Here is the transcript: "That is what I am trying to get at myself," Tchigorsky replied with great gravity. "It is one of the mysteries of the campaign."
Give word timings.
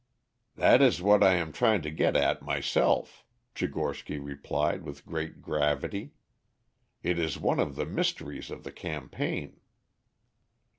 "That 0.55 0.81
is 0.81 0.99
what 0.99 1.21
I 1.21 1.33
am 1.35 1.51
trying 1.51 1.83
to 1.83 1.91
get 1.91 2.15
at 2.17 2.41
myself," 2.41 3.23
Tchigorsky 3.53 4.17
replied 4.19 4.81
with 4.81 5.05
great 5.05 5.43
gravity. 5.43 6.13
"It 7.03 7.19
is 7.19 7.37
one 7.37 7.59
of 7.59 7.75
the 7.75 7.85
mysteries 7.85 8.49
of 8.49 8.63
the 8.63 8.71
campaign." 8.71 9.59